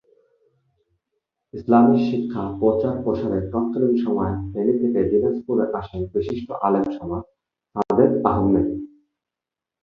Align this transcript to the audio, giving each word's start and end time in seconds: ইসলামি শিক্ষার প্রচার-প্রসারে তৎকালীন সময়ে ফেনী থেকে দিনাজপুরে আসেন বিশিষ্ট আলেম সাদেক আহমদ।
ইসলামি 1.53 1.97
শিক্ষার 2.07 2.47
প্রচার-প্রসারে 2.59 3.39
তৎকালীন 3.51 3.93
সময়ে 4.05 4.35
ফেনী 4.51 4.73
থেকে 4.81 4.99
দিনাজপুরে 5.11 5.65
আসেন 5.79 6.01
বিশিষ্ট 6.13 6.47
আলেম 6.65 6.85
সাদেক 7.75 8.11
আহমদ। 8.25 8.67